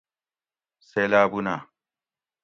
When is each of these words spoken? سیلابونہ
سیلابونہ 0.87 1.55